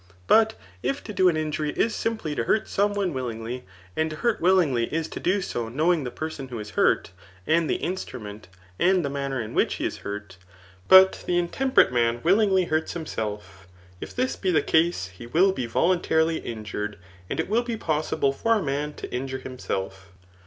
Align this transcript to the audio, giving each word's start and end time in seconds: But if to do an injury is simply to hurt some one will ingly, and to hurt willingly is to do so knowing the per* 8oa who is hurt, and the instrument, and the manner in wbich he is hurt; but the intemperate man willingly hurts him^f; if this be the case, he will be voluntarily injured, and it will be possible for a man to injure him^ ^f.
But 0.25 0.55
if 0.81 1.03
to 1.03 1.13
do 1.13 1.29
an 1.29 1.37
injury 1.37 1.69
is 1.75 1.93
simply 1.95 2.33
to 2.33 2.45
hurt 2.45 2.67
some 2.67 2.95
one 2.95 3.13
will 3.13 3.27
ingly, 3.27 3.61
and 3.95 4.09
to 4.09 4.15
hurt 4.15 4.41
willingly 4.41 4.91
is 4.91 5.07
to 5.09 5.19
do 5.19 5.43
so 5.43 5.69
knowing 5.69 6.05
the 6.05 6.09
per* 6.09 6.27
8oa 6.27 6.49
who 6.49 6.57
is 6.57 6.71
hurt, 6.71 7.11
and 7.45 7.69
the 7.69 7.75
instrument, 7.75 8.47
and 8.79 9.05
the 9.05 9.11
manner 9.11 9.39
in 9.39 9.53
wbich 9.53 9.73
he 9.73 9.85
is 9.85 9.97
hurt; 9.97 10.37
but 10.87 11.23
the 11.27 11.37
intemperate 11.37 11.91
man 11.93 12.19
willingly 12.23 12.63
hurts 12.65 12.95
him^f; 12.95 13.41
if 13.99 14.15
this 14.15 14.35
be 14.35 14.49
the 14.49 14.63
case, 14.63 15.05
he 15.09 15.27
will 15.27 15.51
be 15.51 15.67
voluntarily 15.67 16.37
injured, 16.37 16.97
and 17.29 17.39
it 17.39 17.47
will 17.47 17.61
be 17.61 17.77
possible 17.77 18.33
for 18.33 18.55
a 18.55 18.63
man 18.63 18.93
to 18.95 19.11
injure 19.13 19.37
him^ 19.41 19.57
^f. 19.57 19.91